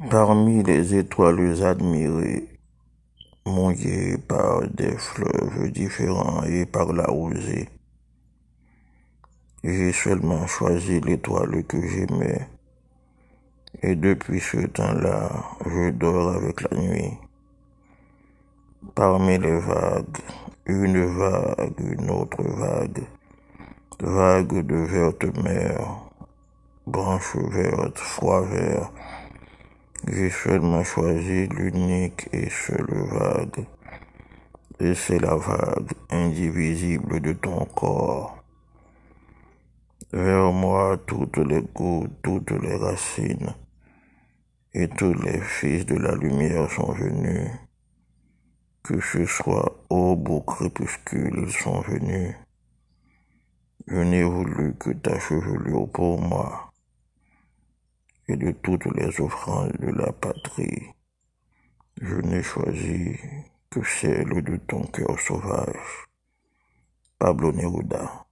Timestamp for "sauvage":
65.18-66.06